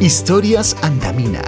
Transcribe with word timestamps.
Historias 0.00 0.76
Antamina. 0.82 1.42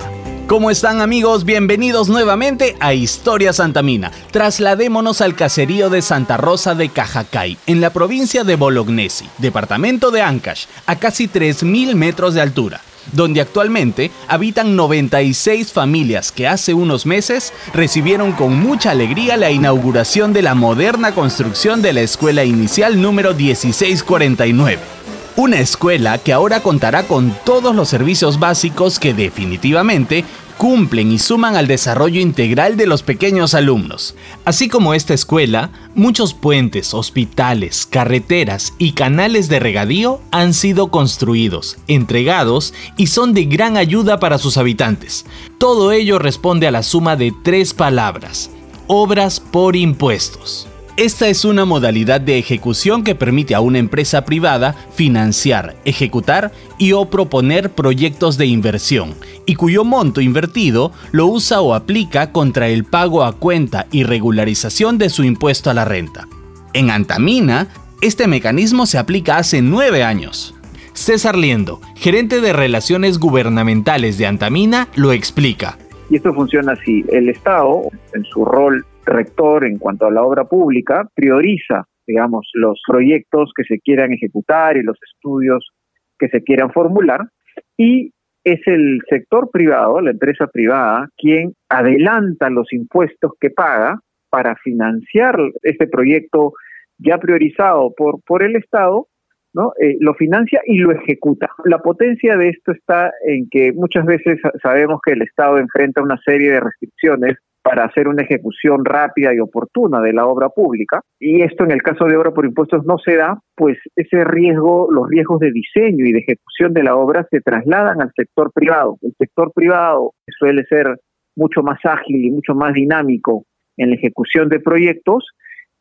¿Cómo 0.48 0.72
están 0.72 1.00
amigos? 1.00 1.44
Bienvenidos 1.44 2.08
nuevamente 2.08 2.76
a 2.80 2.94
Historias 2.94 3.60
Antamina. 3.60 4.10
Trasladémonos 4.32 5.20
al 5.20 5.36
caserío 5.36 5.88
de 5.88 6.02
Santa 6.02 6.36
Rosa 6.36 6.74
de 6.74 6.88
Cajacay, 6.88 7.56
en 7.68 7.80
la 7.80 7.90
provincia 7.90 8.42
de 8.42 8.56
Bolognesi, 8.56 9.26
departamento 9.38 10.10
de 10.10 10.22
Ancash, 10.22 10.64
a 10.86 10.96
casi 10.96 11.28
3.000 11.28 11.94
metros 11.94 12.34
de 12.34 12.40
altura 12.40 12.80
donde 13.12 13.40
actualmente 13.40 14.10
habitan 14.28 14.76
96 14.76 15.72
familias 15.72 16.32
que 16.32 16.46
hace 16.46 16.74
unos 16.74 17.06
meses 17.06 17.52
recibieron 17.74 18.32
con 18.32 18.58
mucha 18.58 18.90
alegría 18.90 19.36
la 19.36 19.50
inauguración 19.50 20.32
de 20.32 20.42
la 20.42 20.54
moderna 20.54 21.12
construcción 21.12 21.82
de 21.82 21.92
la 21.92 22.02
escuela 22.02 22.44
inicial 22.44 23.00
número 23.00 23.34
1649. 23.34 24.99
Una 25.40 25.58
escuela 25.58 26.18
que 26.18 26.34
ahora 26.34 26.62
contará 26.62 27.04
con 27.04 27.34
todos 27.46 27.74
los 27.74 27.88
servicios 27.88 28.38
básicos 28.38 28.98
que 28.98 29.14
definitivamente 29.14 30.26
cumplen 30.58 31.12
y 31.12 31.18
suman 31.18 31.56
al 31.56 31.66
desarrollo 31.66 32.20
integral 32.20 32.76
de 32.76 32.86
los 32.86 33.02
pequeños 33.02 33.54
alumnos. 33.54 34.14
Así 34.44 34.68
como 34.68 34.92
esta 34.92 35.14
escuela, 35.14 35.70
muchos 35.94 36.34
puentes, 36.34 36.92
hospitales, 36.92 37.86
carreteras 37.86 38.74
y 38.76 38.92
canales 38.92 39.48
de 39.48 39.60
regadío 39.60 40.20
han 40.30 40.52
sido 40.52 40.90
construidos, 40.90 41.78
entregados 41.88 42.74
y 42.98 43.06
son 43.06 43.32
de 43.32 43.46
gran 43.46 43.78
ayuda 43.78 44.20
para 44.20 44.36
sus 44.36 44.58
habitantes. 44.58 45.24
Todo 45.56 45.90
ello 45.92 46.18
responde 46.18 46.66
a 46.66 46.70
la 46.70 46.82
suma 46.82 47.16
de 47.16 47.32
tres 47.42 47.72
palabras, 47.72 48.50
obras 48.88 49.40
por 49.40 49.74
impuestos. 49.74 50.69
Esta 51.00 51.28
es 51.28 51.46
una 51.46 51.64
modalidad 51.64 52.20
de 52.20 52.36
ejecución 52.36 53.04
que 53.04 53.14
permite 53.14 53.54
a 53.54 53.62
una 53.62 53.78
empresa 53.78 54.26
privada 54.26 54.74
financiar, 54.92 55.74
ejecutar 55.86 56.52
y 56.76 56.92
o 56.92 57.08
proponer 57.08 57.70
proyectos 57.70 58.36
de 58.36 58.44
inversión, 58.44 59.14
y 59.46 59.54
cuyo 59.54 59.82
monto 59.86 60.20
invertido 60.20 60.92
lo 61.10 61.24
usa 61.24 61.62
o 61.62 61.72
aplica 61.72 62.32
contra 62.32 62.68
el 62.68 62.84
pago 62.84 63.24
a 63.24 63.32
cuenta 63.32 63.86
y 63.90 64.02
regularización 64.02 64.98
de 64.98 65.08
su 65.08 65.24
impuesto 65.24 65.70
a 65.70 65.74
la 65.74 65.86
renta. 65.86 66.28
En 66.74 66.90
Antamina, 66.90 67.68
este 68.02 68.26
mecanismo 68.26 68.84
se 68.84 68.98
aplica 68.98 69.38
hace 69.38 69.62
nueve 69.62 70.04
años. 70.04 70.54
César 70.92 71.34
Liendo, 71.34 71.80
gerente 71.96 72.42
de 72.42 72.52
Relaciones 72.52 73.18
Gubernamentales 73.18 74.18
de 74.18 74.26
Antamina, 74.26 74.88
lo 74.96 75.12
explica. 75.12 75.78
Y 76.10 76.16
esto 76.16 76.34
funciona 76.34 76.72
así. 76.72 77.06
El 77.08 77.30
Estado, 77.30 77.84
en 78.12 78.22
su 78.24 78.44
rol 78.44 78.84
rector 79.10 79.64
en 79.64 79.78
cuanto 79.78 80.06
a 80.06 80.10
la 80.10 80.22
obra 80.22 80.44
pública 80.44 81.08
prioriza, 81.14 81.84
digamos, 82.06 82.48
los 82.54 82.80
proyectos 82.86 83.52
que 83.54 83.64
se 83.64 83.78
quieran 83.80 84.12
ejecutar 84.12 84.76
y 84.76 84.82
los 84.82 84.96
estudios 85.14 85.70
que 86.18 86.28
se 86.28 86.42
quieran 86.42 86.72
formular 86.72 87.28
y 87.76 88.12
es 88.44 88.60
el 88.66 89.00
sector 89.08 89.50
privado, 89.50 90.00
la 90.00 90.12
empresa 90.12 90.46
privada, 90.46 91.08
quien 91.16 91.52
adelanta 91.68 92.48
los 92.48 92.72
impuestos 92.72 93.32
que 93.38 93.50
paga 93.50 94.00
para 94.30 94.56
financiar 94.56 95.38
este 95.62 95.86
proyecto 95.86 96.52
ya 96.98 97.18
priorizado 97.18 97.92
por, 97.96 98.22
por 98.22 98.42
el 98.42 98.56
Estado, 98.56 99.08
¿no? 99.52 99.72
Eh, 99.80 99.96
lo 100.00 100.14
financia 100.14 100.60
y 100.64 100.78
lo 100.78 100.92
ejecuta. 100.92 101.50
La 101.64 101.78
potencia 101.78 102.36
de 102.36 102.50
esto 102.50 102.72
está 102.72 103.12
en 103.26 103.48
que 103.50 103.72
muchas 103.72 104.06
veces 104.06 104.38
sabemos 104.62 105.00
que 105.04 105.12
el 105.12 105.22
Estado 105.22 105.58
enfrenta 105.58 106.02
una 106.02 106.18
serie 106.24 106.52
de 106.52 106.60
restricciones 106.60 107.36
para 107.62 107.84
hacer 107.84 108.08
una 108.08 108.22
ejecución 108.22 108.84
rápida 108.84 109.34
y 109.34 109.40
oportuna 109.40 110.00
de 110.00 110.12
la 110.12 110.26
obra 110.26 110.48
pública. 110.48 111.00
Y 111.18 111.42
esto 111.42 111.64
en 111.64 111.72
el 111.72 111.82
caso 111.82 112.06
de 112.06 112.16
obra 112.16 112.30
por 112.30 112.46
impuestos 112.46 112.84
no 112.84 112.98
se 112.98 113.16
da, 113.16 113.38
pues 113.54 113.78
ese 113.96 114.24
riesgo, 114.24 114.88
los 114.90 115.08
riesgos 115.08 115.40
de 115.40 115.52
diseño 115.52 116.06
y 116.06 116.12
de 116.12 116.20
ejecución 116.20 116.72
de 116.72 116.82
la 116.82 116.96
obra 116.96 117.26
se 117.30 117.40
trasladan 117.40 118.00
al 118.00 118.12
sector 118.16 118.50
privado. 118.52 118.96
El 119.02 119.14
sector 119.18 119.52
privado 119.54 120.12
suele 120.38 120.64
ser 120.64 120.96
mucho 121.36 121.62
más 121.62 121.78
ágil 121.84 122.24
y 122.24 122.30
mucho 122.30 122.54
más 122.54 122.72
dinámico 122.72 123.44
en 123.76 123.90
la 123.90 123.96
ejecución 123.96 124.48
de 124.48 124.60
proyectos, 124.60 125.24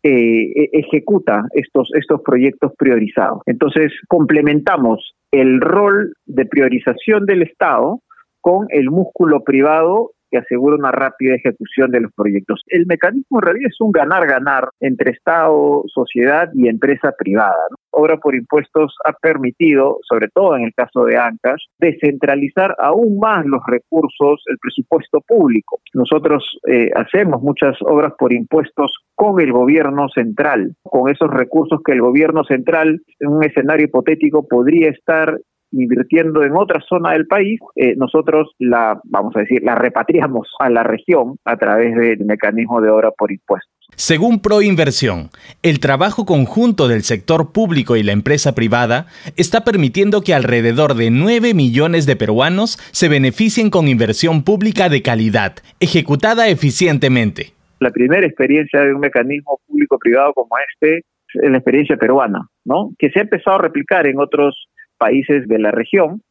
eh, 0.03 0.51
e-, 0.55 0.69
ejecuta 0.73 1.43
estos, 1.53 1.89
estos 1.93 2.21
proyectos 2.23 2.71
priorizados. 2.77 3.41
Entonces, 3.45 3.91
complementamos 4.07 5.13
el 5.31 5.59
rol 5.59 6.13
de 6.25 6.45
priorización 6.45 7.25
del 7.25 7.43
Estado 7.43 8.01
con 8.41 8.67
el 8.69 8.89
músculo 8.89 9.43
privado 9.43 10.11
que 10.29 10.37
asegura 10.37 10.75
una 10.75 10.91
rápida 10.91 11.35
ejecución 11.35 11.91
de 11.91 12.01
los 12.01 12.13
proyectos. 12.13 12.61
El 12.67 12.85
mecanismo 12.85 13.39
en 13.39 13.41
realidad 13.41 13.69
es 13.69 13.81
un 13.81 13.91
ganar-ganar 13.91 14.69
entre 14.79 15.11
Estado, 15.11 15.83
sociedad 15.87 16.49
y 16.53 16.67
empresa 16.67 17.13
privada. 17.17 17.55
Obra 17.91 18.17
por 18.17 18.35
impuestos 18.35 18.95
ha 19.05 19.13
permitido, 19.13 19.97
sobre 20.07 20.27
todo 20.29 20.55
en 20.55 20.63
el 20.63 20.73
caso 20.73 21.05
de 21.05 21.17
ANCAS, 21.17 21.65
descentralizar 21.79 22.75
aún 22.77 23.19
más 23.19 23.45
los 23.45 23.61
recursos, 23.67 24.43
el 24.45 24.57
presupuesto 24.59 25.21
público. 25.21 25.79
Nosotros 25.93 26.59
eh, 26.67 26.91
hacemos 26.95 27.41
muchas 27.41 27.75
obras 27.81 28.13
por 28.17 28.31
impuestos 28.33 28.93
con 29.15 29.41
el 29.41 29.51
gobierno 29.51 30.07
central, 30.09 30.75
con 30.83 31.09
esos 31.09 31.29
recursos 31.31 31.81
que 31.83 31.93
el 31.93 32.01
gobierno 32.01 32.43
central, 32.43 33.01
en 33.19 33.27
un 33.27 33.43
escenario 33.43 33.85
hipotético, 33.85 34.47
podría 34.47 34.89
estar 34.89 35.37
invirtiendo 35.71 36.43
en 36.43 36.55
otra 36.55 36.81
zona 36.87 37.13
del 37.13 37.27
país, 37.27 37.59
eh, 37.75 37.95
nosotros 37.95 38.51
la, 38.59 38.99
vamos 39.03 39.35
a 39.35 39.39
decir, 39.39 39.61
la 39.63 39.75
repatriamos 39.75 40.47
a 40.59 40.69
la 40.69 40.83
región 40.83 41.37
a 41.45 41.57
través 41.57 41.95
del 41.95 42.25
mecanismo 42.25 42.81
de 42.81 42.89
obra 42.89 43.11
por 43.11 43.31
impuestos. 43.31 43.69
Según 43.95 44.41
Proinversión, 44.41 45.29
el 45.63 45.79
trabajo 45.79 46.25
conjunto 46.25 46.87
del 46.87 47.01
sector 47.01 47.51
público 47.51 47.95
y 47.95 48.03
la 48.03 48.11
empresa 48.11 48.55
privada 48.55 49.07
está 49.35 49.63
permitiendo 49.63 50.21
que 50.21 50.33
alrededor 50.33 50.93
de 50.93 51.09
9 51.09 51.53
millones 51.53 52.05
de 52.05 52.15
peruanos 52.15 52.77
se 52.91 53.09
beneficien 53.09 53.69
con 53.69 53.87
inversión 53.87 54.43
pública 54.43 54.89
de 54.89 55.01
calidad, 55.01 55.55
ejecutada 55.79 56.47
eficientemente. 56.47 57.53
La 57.79 57.91
primera 57.91 58.25
experiencia 58.25 58.81
de 58.81 58.93
un 58.93 58.99
mecanismo 58.99 59.59
público-privado 59.67 60.33
como 60.33 60.49
este 60.71 61.03
es 61.33 61.51
la 61.51 61.57
experiencia 61.57 61.97
peruana, 61.97 62.47
¿no? 62.65 62.91
Que 62.97 63.09
se 63.09 63.19
ha 63.19 63.23
empezado 63.23 63.57
a 63.57 63.61
replicar 63.61 64.07
en 64.07 64.19
otros 64.19 64.67
países 64.99 65.47
de 65.47 65.57
la 65.57 65.71
región, 65.71 66.21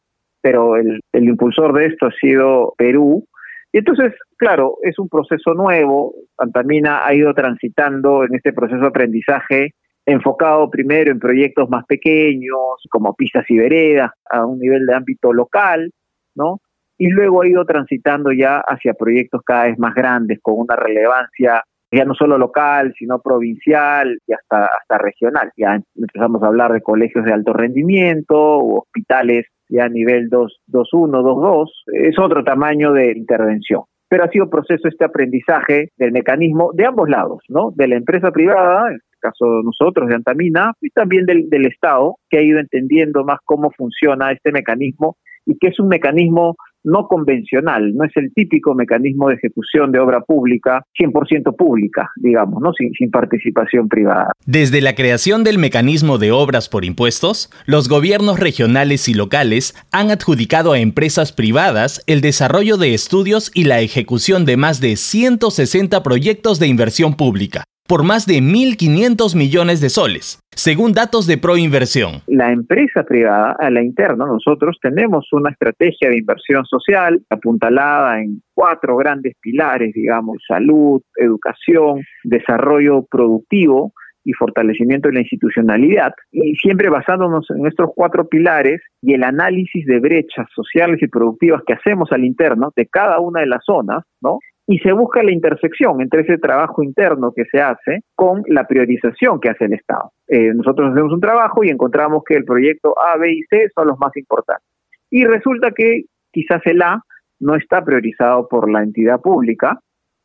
pero 0.41 0.77
el, 0.77 1.01
impulsor 1.13 1.73
de 1.73 1.87
esto 1.87 2.07
ha 2.07 2.11
sido 2.11 2.73
Perú. 2.77 3.25
Y 3.73 3.79
entonces, 3.79 4.13
claro, 4.37 4.77
es 4.83 4.97
un 4.97 5.09
proceso 5.09 5.53
nuevo. 5.53 6.13
Antamina 6.37 7.05
ha 7.05 7.13
ido 7.13 7.33
transitando 7.33 8.23
en 8.23 8.35
este 8.35 8.53
proceso 8.53 8.81
de 8.81 8.87
aprendizaje 8.87 9.73
enfocado 10.05 10.69
primero 10.69 11.11
en 11.11 11.19
proyectos 11.19 11.69
más 11.69 11.85
pequeños, 11.85 12.57
como 12.89 13.13
pistas 13.13 13.45
y 13.49 13.57
veredas, 13.57 14.11
a 14.31 14.45
un 14.45 14.59
nivel 14.59 14.85
de 14.85 14.95
ámbito 14.95 15.33
local, 15.33 15.91
¿no? 16.35 16.61
Y 16.97 17.09
luego 17.09 17.41
ha 17.41 17.47
ido 17.47 17.63
transitando 17.65 18.31
ya 18.31 18.57
hacia 18.57 18.93
proyectos 18.93 19.41
cada 19.45 19.65
vez 19.65 19.77
más 19.77 19.93
grandes, 19.93 20.39
con 20.41 20.55
una 20.57 20.75
relevancia 20.75 21.63
ya 21.91 22.05
no 22.05 22.13
solo 22.13 22.37
local, 22.37 22.93
sino 22.97 23.19
provincial 23.19 24.17
y 24.27 24.33
hasta, 24.33 24.65
hasta 24.65 24.97
regional. 24.97 25.51
Ya 25.57 25.79
empezamos 25.95 26.43
a 26.43 26.47
hablar 26.47 26.71
de 26.73 26.81
colegios 26.81 27.25
de 27.25 27.33
alto 27.33 27.53
rendimiento 27.53 28.35
o 28.37 28.79
hospitales 28.81 29.47
ya 29.69 29.85
a 29.85 29.89
nivel 29.89 30.29
2, 30.29 30.61
2.1, 30.67 31.21
2.2. 31.21 31.67
Es 31.93 32.19
otro 32.19 32.43
tamaño 32.43 32.93
de 32.93 33.11
intervención. 33.11 33.83
Pero 34.07 34.23
ha 34.23 34.29
sido 34.29 34.49
proceso 34.49 34.87
este 34.87 35.05
aprendizaje 35.05 35.89
del 35.97 36.11
mecanismo 36.11 36.71
de 36.73 36.85
ambos 36.85 37.09
lados, 37.09 37.43
¿no? 37.47 37.71
De 37.75 37.87
la 37.87 37.95
empresa 37.95 38.31
privada, 38.31 38.89
en 38.89 38.95
este 38.95 39.17
caso 39.19 39.45
nosotros 39.63 40.09
de 40.09 40.15
Antamina, 40.15 40.73
y 40.81 40.89
también 40.89 41.25
del, 41.27 41.47
del 41.49 41.67
Estado, 41.67 42.15
que 42.27 42.39
ha 42.39 42.41
ido 42.41 42.59
entendiendo 42.59 43.23
más 43.23 43.37
cómo 43.45 43.69
funciona 43.69 44.31
este 44.31 44.51
mecanismo 44.51 45.17
y 45.45 45.57
que 45.59 45.67
es 45.67 45.79
un 45.79 45.89
mecanismo 45.89 46.55
no 46.83 47.07
convencional, 47.07 47.93
no 47.95 48.05
es 48.05 48.11
el 48.15 48.33
típico 48.33 48.75
mecanismo 48.75 49.29
de 49.29 49.35
ejecución 49.35 49.91
de 49.91 49.99
obra 49.99 50.21
pública 50.21 50.83
100% 50.99 51.55
pública, 51.55 52.11
digamos, 52.15 52.61
¿no? 52.61 52.73
Sin, 52.73 52.91
sin, 52.93 53.09
participación 53.09 53.87
privada. 53.87 54.31
Desde 54.45 54.81
la 54.81 54.95
creación 54.95 55.43
del 55.43 55.57
mecanismo 55.57 56.17
de 56.17 56.31
obras 56.31 56.69
por 56.69 56.85
impuestos, 56.85 57.49
los 57.65 57.89
gobiernos 57.89 58.39
regionales 58.39 59.09
y 59.09 59.13
locales 59.13 59.75
han 59.91 60.11
adjudicado 60.11 60.73
a 60.73 60.79
empresas 60.79 61.31
privadas 61.31 62.03
el 62.07 62.21
desarrollo 62.21 62.77
de 62.77 62.93
estudios 62.93 63.51
y 63.53 63.65
la 63.65 63.81
ejecución 63.81 64.45
de 64.45 64.57
más 64.57 64.81
de 64.81 64.95
160 64.95 66.03
proyectos 66.03 66.59
de 66.59 66.67
inversión 66.67 67.15
pública, 67.15 67.63
por 67.89 68.03
más 68.03 68.27
de 68.27 68.35
1.500 68.35 69.35
millones 69.35 69.81
de 69.81 69.89
soles, 69.89 70.39
según 70.51 70.93
datos 70.93 71.25
de 71.25 71.39
Proinversión. 71.39 72.21
La 72.27 72.51
empresa 72.51 73.01
privada, 73.01 73.55
a 73.59 73.71
la 73.71 73.81
interna, 73.81 74.27
nosotros 74.27 74.77
tenemos 74.79 75.27
una 75.31 75.49
estrategia 75.49 76.07
de 76.09 76.19
inversión 76.19 76.63
social 76.65 77.19
apuntalada 77.31 78.21
en 78.21 78.43
cuatro 78.53 78.95
grandes 78.95 79.33
pilares, 79.41 79.91
digamos, 79.95 80.37
salud, 80.47 81.01
educación, 81.15 82.03
desarrollo 82.23 83.07
productivo 83.09 83.91
y 84.23 84.33
fortalecimiento 84.33 85.07
de 85.07 85.15
la 85.15 85.21
institucionalidad, 85.21 86.13
y 86.31 86.53
siempre 86.57 86.89
basándonos 86.89 87.47
en 87.49 87.65
estos 87.65 87.89
cuatro 87.95 88.27
pilares 88.27 88.81
y 89.01 89.15
el 89.15 89.23
análisis 89.23 89.83
de 89.87 89.99
brechas 89.99 90.45
sociales 90.53 91.01
y 91.01 91.07
productivas 91.07 91.63
que 91.65 91.73
hacemos 91.73 92.11
al 92.11 92.23
interno 92.23 92.71
de 92.75 92.85
cada 92.85 93.19
una 93.19 93.39
de 93.39 93.47
las 93.47 93.63
zonas, 93.65 94.03
¿no? 94.21 94.37
Y 94.71 94.77
se 94.77 94.91
busca 94.91 95.23
la 95.23 95.31
intersección 95.31 95.99
entre 95.99 96.21
ese 96.21 96.37
trabajo 96.37 96.83
interno 96.83 97.31
que 97.35 97.45
se 97.45 97.59
hace 97.59 98.01
con 98.13 98.43
la 98.45 98.67
priorización 98.67 99.39
que 99.39 99.49
hace 99.49 99.65
el 99.65 99.73
Estado. 99.73 100.11
Eh, 100.27 100.53
nosotros 100.53 100.91
hacemos 100.91 101.11
un 101.11 101.19
trabajo 101.19 101.63
y 101.63 101.69
encontramos 101.69 102.21
que 102.23 102.35
el 102.35 102.45
proyecto 102.45 102.93
A, 102.99 103.17
B 103.17 103.31
y 103.31 103.41
C 103.49 103.67
son 103.73 103.87
los 103.87 103.97
más 103.97 104.15
importantes. 104.15 104.67
Y 105.09 105.25
resulta 105.25 105.71
que 105.71 106.03
quizás 106.31 106.61
el 106.65 106.83
A 106.83 107.01
no 107.39 107.55
está 107.55 107.83
priorizado 107.83 108.47
por 108.47 108.69
la 108.69 108.83
entidad 108.83 109.19
pública, 109.19 109.79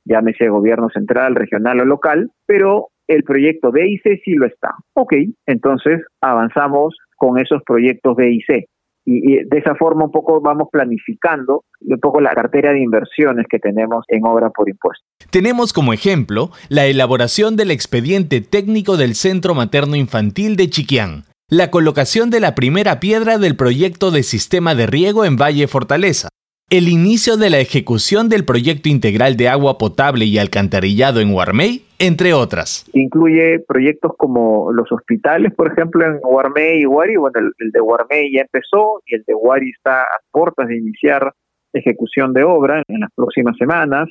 llámese 0.05 0.51
gobierno 0.51 0.91
central, 0.91 1.37
regional 1.37 1.81
o 1.81 1.87
local, 1.87 2.31
pero 2.45 2.89
el 3.09 3.25
proyecto 3.25 3.73
B 3.73 3.89
y 3.89 3.99
C 4.01 4.21
sí 4.27 4.35
lo 4.35 4.45
está. 4.45 4.75
Ok, 4.93 5.15
entonces 5.47 6.03
avanzamos 6.21 6.95
con 7.17 7.39
esos 7.39 7.63
proyectos 7.63 8.15
B 8.15 8.31
y 8.31 8.43
C. 8.43 8.67
Y, 9.05 9.45
de 9.45 9.59
esa 9.59 9.75
forma 9.75 10.07
un 10.07 10.11
poco 10.11 10.41
vamos 10.41 10.69
planificando 10.73 11.65
un 11.81 12.01
poco 12.01 12.21
la 12.21 12.35
cartera 12.35 12.73
de 12.73 12.81
inversiones 12.81 13.47
que 13.49 13.59
tenemos 13.59 14.05
en 14.09 14.25
obra 14.25 14.51
por 14.51 14.69
impuesto. 14.69 15.05
Tenemos 15.31 15.73
como 15.73 15.93
ejemplo 15.93 16.51
la 16.69 16.87
elaboración 16.87 17.57
del 17.57 17.71
expediente 17.71 18.41
técnico 18.41 18.97
del 18.97 19.15
Centro 19.15 19.55
Materno 19.55 19.97
Infantil 19.97 20.57
de 20.57 20.71
Chiquián, 20.71 21.25
la 21.49 21.71
colocación 21.71 22.31
de 22.31 22.41
la 22.41 22.55
primera 22.55 23.01
piedra 23.01 23.39
del 23.39 23.57
proyecto 23.57 24.11
de 24.11 24.23
sistema 24.23 24.75
de 24.75 24.87
riego 24.87 25.25
en 25.25 25.37
Valle 25.37 25.69
Fortaleza, 25.69 26.29
el 26.71 26.89
inicio 26.89 27.37
de 27.37 27.51
la 27.51 27.59
ejecución 27.59 28.29
del 28.29 28.45
proyecto 28.45 28.89
integral 28.89 29.37
de 29.37 29.49
agua 29.49 29.77
potable 29.77 30.25
y 30.25 30.39
alcantarillado 30.39 31.21
en 31.21 31.33
Huarmey, 31.33 31.84
entre 32.07 32.33
otras. 32.33 32.85
Incluye 32.93 33.61
proyectos 33.61 34.13
como 34.17 34.73
los 34.73 34.91
hospitales, 34.93 35.53
por 35.55 35.73
ejemplo, 35.73 36.05
en 36.05 36.19
Huarmey 36.23 36.83
y 36.83 36.87
Huari. 36.87 37.17
Bueno, 37.17 37.41
el, 37.59 37.71
de 37.71 37.81
Huarmey 37.81 38.33
ya 38.33 38.43
empezó 38.43 39.03
y 39.07 39.17
el 39.17 39.25
de 39.27 39.35
Huari 39.35 39.71
está 39.71 40.03
a 40.03 40.19
puertas 40.31 40.69
de 40.69 40.77
iniciar 40.77 41.33
ejecución 41.73 42.33
de 42.33 42.45
obra 42.45 42.83
en 42.89 43.01
las 43.01 43.11
próximas 43.15 43.57
semanas. 43.57 44.09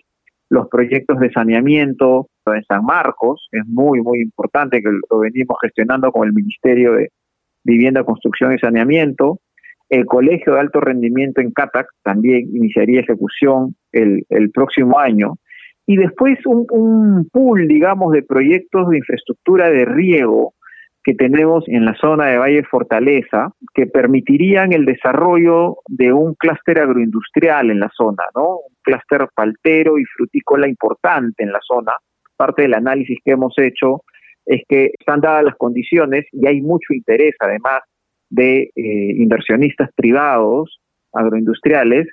Los 0.50 0.68
proyectos 0.68 1.20
de 1.20 1.32
saneamiento 1.32 2.28
en 2.46 2.64
San 2.66 2.84
Marcos, 2.84 3.48
es 3.52 3.66
muy, 3.68 4.02
muy 4.02 4.22
importante 4.22 4.82
que 4.82 4.90
lo 5.10 5.20
venimos 5.20 5.58
gestionando 5.62 6.12
con 6.12 6.28
el 6.28 6.34
Ministerio 6.34 6.94
de 6.94 7.10
Vivienda, 7.64 8.04
Construcción 8.04 8.54
y 8.54 8.60
Saneamiento. 8.60 9.40
El 9.90 10.06
Colegio 10.06 10.54
de 10.54 10.60
Alto 10.60 10.82
Rendimiento 10.82 11.42
en 11.42 11.52
Catac 11.52 11.88
también 12.04 12.50
iniciaría 12.56 13.02
ejecución 13.02 13.76
el, 13.92 14.26
próximo 14.52 15.00
año. 15.00 15.36
Y 15.86 15.98
después 15.98 16.40
un, 16.46 17.28
pool, 17.32 17.68
digamos, 17.68 18.14
de 18.14 18.24
proyectos 18.24 18.90
de 18.90 18.98
infraestructura 18.98 19.70
de 19.70 19.86
riego 19.86 20.54
que 21.04 21.14
tenemos 21.14 21.66
en 21.68 21.84
la 21.84 21.96
zona 21.96 22.28
de 22.28 22.38
Valle 22.38 22.64
Fortaleza, 22.64 23.52
que 23.74 23.88
permitirían 23.88 24.72
el 24.72 24.86
desarrollo 24.86 25.78
de 25.88 26.14
un 26.14 26.34
clúster 26.36 26.80
agroindustrial 26.80 27.70
en 27.72 27.82
la 27.82 27.92
zona, 27.94 28.24
¿no? 28.34 28.60
Un 28.60 28.76
clúster 28.82 29.28
paltero 29.36 30.00
y 30.00 30.06
frutícola 30.06 30.70
importante 30.70 31.44
en 31.44 31.52
la 31.52 31.60
zona. 31.62 31.92
Parte 32.38 32.62
del 32.62 32.74
análisis 32.74 33.20
que 33.26 33.32
hemos 33.32 33.54
hecho 33.58 34.04
es 34.46 34.62
que 34.70 34.92
están 34.98 35.20
dadas 35.20 35.44
las 35.44 35.56
condiciones 35.56 36.26
y 36.32 36.48
hay 36.48 36.62
mucho 36.62 36.94
interés, 36.94 37.36
además, 37.40 37.82
de 38.30 38.72
eh, 38.76 39.14
inversionistas 39.18 39.90
privados 39.96 40.80
agroindustriales 41.12 42.08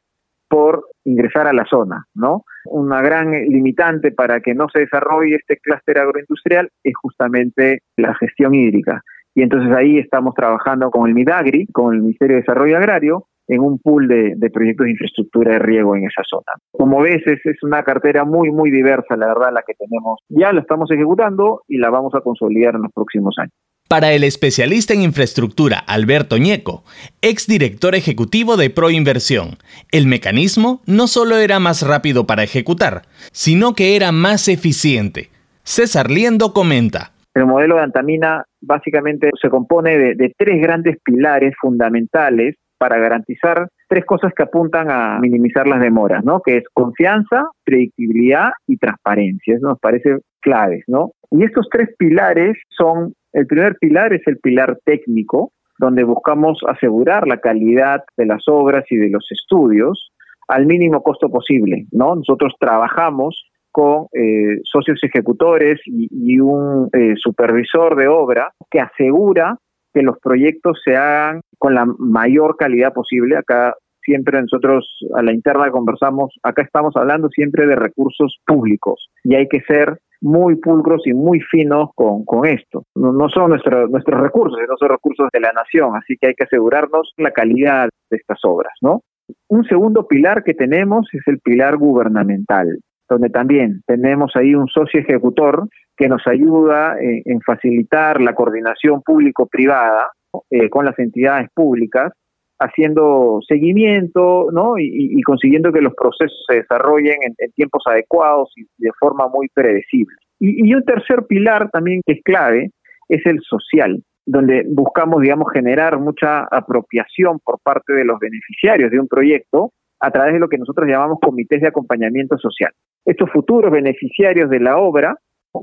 por 0.50 0.88
ingresar 1.04 1.46
a 1.46 1.52
la 1.52 1.64
zona, 1.64 2.04
¿no? 2.14 2.44
Una 2.64 3.00
gran 3.00 3.30
limitante 3.30 4.10
para 4.10 4.40
que 4.40 4.52
no 4.52 4.66
se 4.68 4.80
desarrolle 4.80 5.36
este 5.36 5.58
clúster 5.58 5.98
agroindustrial 5.98 6.68
es 6.82 6.92
justamente 7.00 7.82
la 7.96 8.14
gestión 8.16 8.54
hídrica. 8.54 9.00
Y 9.32 9.42
entonces 9.42 9.72
ahí 9.74 9.98
estamos 9.98 10.34
trabajando 10.34 10.90
con 10.90 11.08
el 11.08 11.14
MIDAGRI, 11.14 11.68
con 11.68 11.94
el 11.94 12.02
Ministerio 12.02 12.34
de 12.34 12.42
Desarrollo 12.42 12.76
Agrario, 12.76 13.26
en 13.46 13.60
un 13.60 13.78
pool 13.78 14.08
de, 14.08 14.50
proyectos 14.52 14.84
de 14.84 14.90
infraestructura 14.90 15.52
de 15.52 15.58
riego 15.60 15.94
en 15.94 16.04
esa 16.04 16.22
zona. 16.24 16.52
Como 16.72 17.00
ves, 17.00 17.24
es, 17.26 17.44
es, 17.44 17.62
una 17.62 17.82
cartera 17.84 18.24
muy, 18.24 18.50
muy 18.50 18.70
diversa, 18.70 19.16
la 19.16 19.28
verdad, 19.28 19.52
la 19.52 19.62
que 19.62 19.74
tenemos. 19.74 20.20
Ya 20.28 20.52
la 20.52 20.60
estamos 20.60 20.90
ejecutando 20.90 21.62
y 21.68 21.78
la 21.78 21.90
vamos 21.90 22.14
a 22.14 22.20
consolidar 22.20 22.74
en 22.74 22.82
los 22.82 22.92
próximos 22.92 23.36
años. 23.38 23.54
Para 23.90 24.12
el 24.12 24.22
especialista 24.22 24.94
en 24.94 25.02
infraestructura 25.02 25.76
Alberto 25.76 26.38
Ñeco, 26.38 26.84
exdirector 27.22 27.96
ejecutivo 27.96 28.56
de 28.56 28.70
Proinversión, 28.70 29.58
el 29.90 30.06
mecanismo 30.06 30.80
no 30.86 31.08
solo 31.08 31.38
era 31.38 31.58
más 31.58 31.84
rápido 31.84 32.24
para 32.24 32.44
ejecutar, 32.44 33.02
sino 33.32 33.74
que 33.74 33.96
era 33.96 34.12
más 34.12 34.46
eficiente. 34.46 35.30
César 35.64 36.08
Liendo 36.08 36.52
comenta. 36.52 37.10
El 37.34 37.46
modelo 37.46 37.74
de 37.74 37.82
Antamina 37.82 38.44
básicamente 38.60 39.28
se 39.42 39.50
compone 39.50 39.98
de, 39.98 40.14
de 40.14 40.32
tres 40.38 40.62
grandes 40.62 40.96
pilares 41.02 41.54
fundamentales 41.60 42.54
para 42.78 42.96
garantizar 42.96 43.66
tres 43.88 44.04
cosas 44.04 44.32
que 44.36 44.44
apuntan 44.44 44.88
a 44.88 45.18
minimizar 45.18 45.66
las 45.66 45.80
demoras, 45.80 46.22
¿no? 46.24 46.42
Que 46.42 46.58
es 46.58 46.64
confianza, 46.72 47.48
predictibilidad 47.64 48.50
y 48.68 48.76
transparencia. 48.76 49.56
Eso 49.56 49.66
nos 49.66 49.80
parece 49.80 50.18
claves, 50.40 50.84
¿no? 50.86 51.10
Y 51.32 51.44
estos 51.44 51.68
tres 51.70 51.88
pilares 51.98 52.56
son 52.68 53.14
el 53.32 53.46
primer 53.46 53.76
pilar 53.76 54.12
es 54.12 54.22
el 54.26 54.38
pilar 54.38 54.78
técnico, 54.84 55.52
donde 55.78 56.04
buscamos 56.04 56.60
asegurar 56.68 57.26
la 57.26 57.38
calidad 57.38 58.02
de 58.16 58.26
las 58.26 58.46
obras 58.48 58.84
y 58.90 58.96
de 58.96 59.08
los 59.08 59.26
estudios 59.30 60.12
al 60.48 60.66
mínimo 60.66 61.02
costo 61.02 61.30
posible. 61.30 61.86
¿no? 61.92 62.16
Nosotros 62.16 62.54
trabajamos 62.58 63.50
con 63.72 64.06
eh, 64.12 64.60
socios 64.64 65.02
ejecutores 65.02 65.80
y, 65.84 66.40
un 66.40 66.90
eh, 66.92 67.14
supervisor 67.16 67.96
de 67.96 68.08
obra 68.08 68.52
que 68.70 68.80
asegura 68.80 69.58
que 69.94 70.02
los 70.02 70.18
proyectos 70.18 70.80
se 70.84 70.96
hagan 70.96 71.40
con 71.58 71.74
la 71.74 71.86
mayor 71.98 72.56
calidad 72.56 72.92
posible. 72.92 73.36
Acá 73.36 73.74
siempre 74.02 74.40
nosotros 74.40 74.88
a 75.14 75.22
la 75.22 75.32
interna 75.32 75.70
conversamos, 75.70 76.34
acá 76.42 76.62
estamos 76.62 76.96
hablando 76.96 77.28
siempre 77.28 77.66
de 77.66 77.76
recursos 77.76 78.38
públicos 78.46 79.10
y 79.24 79.34
hay 79.34 79.48
que 79.48 79.60
ser 79.62 79.98
muy 80.20 80.56
pulcros 80.56 81.06
y 81.06 81.14
muy 81.14 81.40
finos 81.40 81.90
con, 81.94 82.24
con 82.24 82.46
esto. 82.46 82.84
No, 82.94 83.28
son 83.28 83.50
nuestros 83.50 83.90
nuestros 83.90 84.20
recursos, 84.20 84.58
sino 84.60 84.76
son 84.76 84.90
recursos 84.90 85.28
de 85.32 85.40
la 85.40 85.52
nación, 85.52 85.96
así 85.96 86.16
que 86.20 86.28
hay 86.28 86.34
que 86.34 86.44
asegurarnos 86.44 87.12
la 87.16 87.30
calidad 87.30 87.88
de 88.10 88.16
estas 88.16 88.38
obras, 88.44 88.72
¿no? 88.82 89.02
Un 89.48 89.64
segundo 89.64 90.06
pilar 90.06 90.42
que 90.42 90.54
tenemos 90.54 91.08
es 91.12 91.22
el 91.26 91.38
pilar 91.38 91.76
gubernamental, 91.76 92.78
donde 93.08 93.30
también 93.30 93.82
tenemos 93.86 94.32
ahí 94.34 94.54
un 94.54 94.68
socio 94.68 95.00
ejecutor 95.00 95.68
que 95.96 96.08
nos 96.08 96.26
ayuda 96.26 96.96
en, 97.00 97.40
facilitar 97.42 98.20
la 98.20 98.34
coordinación 98.34 99.02
público-privada 99.02 100.08
eh, 100.50 100.68
con 100.68 100.84
las 100.84 100.98
entidades 100.98 101.48
públicas 101.54 102.12
haciendo 102.60 103.40
seguimiento 103.48 104.48
¿no? 104.52 104.74
y, 104.78 105.20
consiguiendo 105.22 105.72
que 105.72 105.80
los 105.80 105.94
procesos 105.94 106.44
se 106.46 106.56
desarrollen 106.56 107.16
en, 107.22 107.52
tiempos 107.52 107.82
adecuados 107.86 108.52
y 108.56 108.62
de 108.78 108.90
forma 108.98 109.28
muy 109.28 109.48
predecible. 109.52 110.14
Y, 110.38 110.72
un 110.74 110.84
tercer 110.84 111.24
pilar 111.26 111.70
también 111.70 112.02
que 112.06 112.14
es 112.14 112.22
clave 112.22 112.70
es 113.08 113.24
el 113.26 113.40
social, 113.40 114.02
donde 114.26 114.64
buscamos, 114.68 115.22
digamos, 115.22 115.52
generar 115.52 115.98
mucha 115.98 116.44
apropiación 116.50 117.38
por 117.42 117.58
parte 117.62 117.92
de 117.94 118.04
los 118.04 118.18
beneficiarios 118.18 118.90
de 118.90 119.00
un 119.00 119.08
proyecto 119.08 119.72
a 119.98 120.10
través 120.10 120.34
de 120.34 120.40
lo 120.40 120.48
que 120.48 120.58
nosotros 120.58 120.88
llamamos 120.88 121.18
comités 121.20 121.60
de 121.60 121.68
acompañamiento 121.68 122.38
social. 122.38 122.72
Estos 123.04 123.30
futuros 123.30 123.70
beneficiarios 123.70 124.48
de 124.50 124.60
la 124.60 124.78
obra 124.78 125.16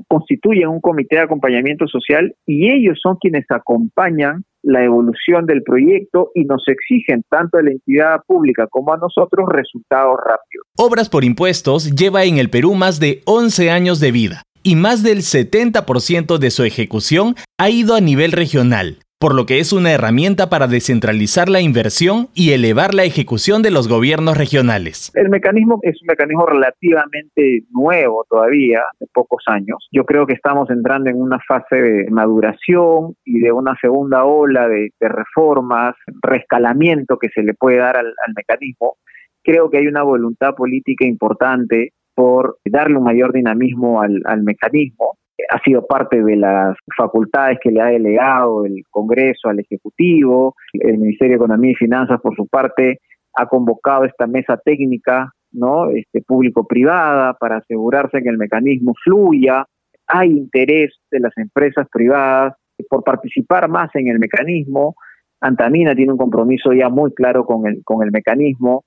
constituyen 0.08 0.68
un 0.68 0.80
comité 0.80 1.16
de 1.16 1.22
acompañamiento 1.22 1.86
social 1.86 2.34
y 2.46 2.70
ellos 2.70 2.98
son 3.02 3.16
quienes 3.16 3.44
acompañan 3.50 4.44
la 4.62 4.84
evolución 4.84 5.46
del 5.46 5.62
proyecto 5.62 6.30
y 6.34 6.44
nos 6.44 6.66
exigen 6.68 7.22
tanto 7.28 7.58
a 7.58 7.62
la 7.62 7.70
entidad 7.70 8.20
pública 8.26 8.66
como 8.68 8.92
a 8.92 8.96
nosotros 8.96 9.48
resultados 9.48 10.16
rápidos. 10.16 10.66
Obras 10.76 11.08
por 11.08 11.24
impuestos 11.24 11.94
lleva 11.94 12.24
en 12.24 12.38
el 12.38 12.50
Perú 12.50 12.74
más 12.74 13.00
de 13.00 13.22
11 13.24 13.70
años 13.70 14.00
de 14.00 14.12
vida 14.12 14.42
y 14.62 14.76
más 14.76 15.02
del 15.02 15.18
70% 15.18 16.38
de 16.38 16.50
su 16.50 16.64
ejecución 16.64 17.34
ha 17.58 17.70
ido 17.70 17.94
a 17.94 18.00
nivel 18.00 18.32
regional 18.32 18.98
por 19.18 19.34
lo 19.34 19.46
que 19.46 19.58
es 19.58 19.72
una 19.72 19.92
herramienta 19.92 20.48
para 20.48 20.68
descentralizar 20.68 21.48
la 21.48 21.60
inversión 21.60 22.28
y 22.34 22.52
elevar 22.52 22.94
la 22.94 23.02
ejecución 23.02 23.62
de 23.62 23.72
los 23.72 23.88
gobiernos 23.88 24.38
regionales. 24.38 25.10
El 25.14 25.28
mecanismo 25.28 25.80
es 25.82 26.00
un 26.00 26.06
mecanismo 26.06 26.46
relativamente 26.46 27.64
nuevo 27.70 28.24
todavía, 28.30 28.82
de 29.00 29.06
pocos 29.12 29.42
años. 29.46 29.88
Yo 29.90 30.04
creo 30.04 30.26
que 30.26 30.34
estamos 30.34 30.70
entrando 30.70 31.10
en 31.10 31.20
una 31.20 31.40
fase 31.46 31.76
de 31.76 32.10
maduración 32.10 33.16
y 33.24 33.40
de 33.40 33.50
una 33.50 33.76
segunda 33.80 34.24
ola 34.24 34.68
de, 34.68 34.90
reformas, 35.00 35.96
rescalamiento 36.22 37.18
que 37.18 37.28
se 37.34 37.42
le 37.42 37.54
puede 37.54 37.78
dar 37.78 37.96
al, 37.96 38.14
mecanismo. 38.36 38.98
Creo 39.42 39.68
que 39.68 39.78
hay 39.78 39.86
una 39.88 40.02
voluntad 40.02 40.54
política 40.54 41.04
importante 41.04 41.92
por 42.14 42.58
darle 42.64 42.98
un 42.98 43.04
mayor 43.04 43.32
dinamismo 43.32 44.00
al 44.00 44.42
mecanismo 44.42 45.18
ha 45.50 45.60
sido 45.62 45.86
parte 45.86 46.22
de 46.22 46.36
las 46.36 46.76
facultades 46.96 47.58
que 47.62 47.70
le 47.70 47.80
ha 47.80 47.86
delegado 47.86 48.64
el 48.64 48.82
Congreso 48.90 49.48
al 49.48 49.60
Ejecutivo. 49.60 50.54
El 50.72 50.98
Ministerio 50.98 51.32
de 51.32 51.44
Economía 51.44 51.72
y 51.72 51.76
Finanzas, 51.76 52.20
por 52.20 52.34
su 52.34 52.46
parte, 52.48 53.00
ha 53.34 53.46
convocado 53.46 54.04
esta 54.04 54.26
mesa 54.26 54.56
técnica 54.56 55.32
no 55.52 55.90
este 55.90 56.22
público-privada 56.22 57.34
para 57.34 57.58
asegurarse 57.58 58.22
que 58.22 58.28
el 58.28 58.38
mecanismo 58.38 58.92
fluya. 59.02 59.64
Hay 60.06 60.30
interés 60.30 60.94
de 61.10 61.20
las 61.20 61.36
empresas 61.36 61.86
privadas 61.90 62.54
por 62.88 63.02
participar 63.02 63.68
más 63.68 63.90
en 63.94 64.08
el 64.08 64.18
mecanismo. 64.18 64.94
Antamina 65.40 65.94
tiene 65.94 66.12
un 66.12 66.18
compromiso 66.18 66.72
ya 66.72 66.88
muy 66.88 67.12
claro 67.14 67.44
con 67.44 67.66
el, 67.66 67.82
con 67.84 68.02
el 68.02 68.10
mecanismo. 68.10 68.84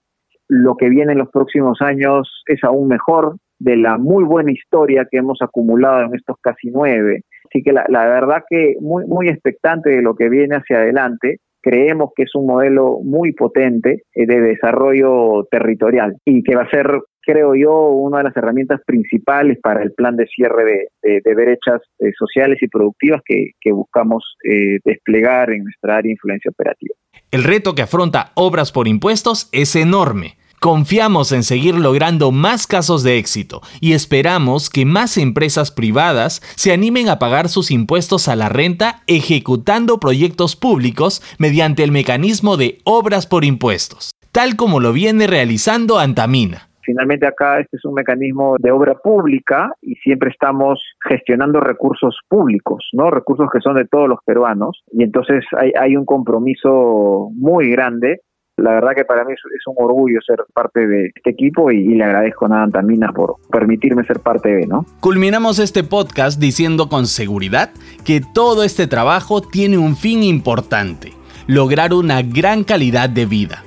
Lo 0.48 0.76
que 0.76 0.90
viene 0.90 1.14
en 1.14 1.20
los 1.20 1.30
próximos 1.30 1.82
años 1.82 2.44
es 2.46 2.64
aún 2.64 2.88
mejor 2.88 3.38
de 3.62 3.78
la 3.78 3.98
muy 3.98 4.24
buena 4.24 4.52
historia 4.52 5.08
que 5.10 5.18
hemos 5.18 5.40
acumulado 5.42 6.06
en 6.06 6.16
estos 6.16 6.36
casi 6.42 6.70
nueve. 6.72 7.24
Así 7.46 7.62
que 7.64 7.72
la, 7.72 8.06
verdad 8.06 8.44
que 8.50 8.76
muy, 8.80 9.06
muy 9.06 9.30
expectante 9.30 9.90
de 9.90 10.02
lo 10.02 10.16
que 10.16 10.30
viene 10.30 10.56
hacia 10.56 10.78
adelante 10.78 11.38
creemos 11.62 12.10
que 12.16 12.24
es 12.24 12.34
un 12.34 12.48
modelo 12.48 13.00
muy 13.04 13.34
potente 13.34 14.04
eh, 14.16 14.26
de 14.26 14.42
desarrollo 14.42 15.46
territorial 15.52 16.18
y 16.26 16.42
que 16.42 16.56
va 16.56 16.64
a 16.64 16.70
ser, 16.72 16.88
creo 17.22 17.54
yo, 17.54 17.90
una 17.90 18.18
de 18.18 18.24
las 18.24 18.38
herramientas 18.38 18.82
principales 18.84 19.60
para 19.62 19.84
el 19.84 19.92
plan 19.92 20.16
de 20.16 20.26
cierre 20.26 20.88
de, 21.04 21.36
brechas 21.36 21.82
eh, 22.00 22.12
sociales 22.18 22.58
y 22.62 22.68
productivas 22.68 23.22
que, 23.24 23.52
buscamos 23.72 24.38
eh, 24.44 24.80
desplegar 24.84 25.52
en 25.52 25.66
nuestra 25.66 25.98
área 25.98 26.08
de 26.08 26.14
influencia 26.14 26.50
operativa. 26.50 26.96
El 27.30 27.44
reto 27.44 27.76
que 27.76 27.84
afronta 27.84 28.32
Obras 28.34 28.72
por 28.72 28.88
Impuestos 28.88 29.50
es 29.54 29.76
enorme 29.76 30.41
Confiamos 30.64 31.32
en 31.32 31.42
seguir 31.42 31.74
logrando 31.74 32.32
más 32.32 32.68
casos 32.68 33.02
de 33.02 33.18
éxito 33.18 33.62
y 33.80 33.94
esperamos 33.94 34.70
que 34.70 34.86
más 34.86 35.18
empresas 35.18 35.72
privadas 35.72 36.40
se 36.56 36.72
animen 36.72 37.10
a 37.10 37.18
pagar 37.18 37.50
sus 37.50 37.72
impuestos 37.72 38.28
a 38.28 38.36
la 38.36 38.48
renta 38.48 39.02
ejecutando 39.08 40.00
proyectos 40.00 40.56
públicos 40.56 41.24
mediante 41.40 41.84
el 41.84 41.92
mecanismo 41.92 42.58
de 42.58 42.78
obras 42.84 43.26
por 43.26 43.44
impuestos, 43.44 44.12
tal 44.32 44.56
como 44.56 44.80
lo 44.80 44.94
viene 44.94 45.26
realizando 45.26 45.98
Antamina. 45.98 46.70
Finalmente 46.84 47.26
acá 47.26 47.60
este 47.60 47.78
es 47.78 47.86
un 47.86 47.96
mecanismo 47.96 48.56
de 48.60 48.70
obra 48.70 48.94
pública 48.94 49.74
y 49.82 49.96
siempre 49.96 50.30
estamos 50.30 50.80
gestionando 51.10 51.60
recursos 51.60 52.20
públicos, 52.28 52.88
¿no? 52.94 53.10
Recursos 53.10 53.48
que 53.52 53.62
son 53.62 53.78
de 53.78 53.86
todos 53.86 54.08
los 54.08 54.20
peruanos 54.24 54.84
y 54.92 55.02
entonces 55.02 55.44
hay, 55.58 55.72
hay 55.80 55.96
un 55.96 56.06
compromiso 56.06 57.30
muy 57.34 57.72
grande 57.72 58.22
la 58.62 58.72
verdad 58.72 58.92
que 58.96 59.06
para 59.06 59.24
mí 59.24 59.34
es, 59.34 59.68
un 59.68 59.76
orgullo 59.78 60.20
ser 60.26 60.40
parte 60.54 60.88
de 60.88 61.12
este 61.16 61.30
equipo 61.30 61.72
y, 61.72 61.96
le 61.96 62.04
agradezco 62.04 62.46
a 62.46 62.64
Antamina 62.64 63.12
por 63.12 63.36
permitirme 63.52 64.04
ser 64.06 64.20
parte 64.20 64.50
de, 64.50 64.68
¿no? 64.68 64.86
Culminamos 65.00 65.60
este 65.60 65.84
podcast 65.84 66.40
diciendo 66.40 66.90
con 66.90 67.08
seguridad 67.08 67.72
que 68.06 68.22
todo 68.22 68.64
este 68.64 68.88
trabajo 68.88 69.42
tiene 69.42 69.78
un 69.78 69.96
fin 69.96 70.24
importante, 70.24 71.14
lograr 71.48 71.94
una 71.94 72.22
gran 72.22 72.64
calidad 72.64 73.10
de 73.10 73.26
vida, 73.26 73.64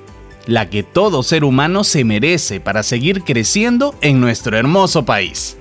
la 0.47 0.71
que 0.71 0.83
todo 0.83 1.23
ser 1.23 1.45
humano 1.45 1.85
se 1.85 2.05
merece 2.05 2.61
para 2.61 2.83
seguir 2.83 3.23
creciendo 3.23 3.95
en 4.01 4.21
nuestro 4.21 4.57
hermoso 4.57 5.05
país. 5.05 5.59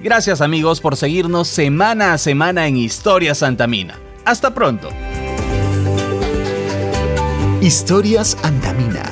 Gracias 0.00 0.40
amigos 0.40 0.80
por 0.80 0.96
seguirnos 0.96 1.46
semana 1.46 2.12
a 2.12 2.18
semana 2.18 2.66
en 2.66 2.76
Historia 2.76 3.34
Santamina. 3.34 3.94
Hasta 4.24 4.52
pronto. 4.52 4.88
Historias 7.62 8.36
Antamina. 8.42 9.11